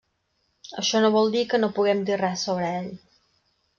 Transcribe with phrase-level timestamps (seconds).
[0.83, 2.89] Això no vol dir que no puguem dir res sobre ell.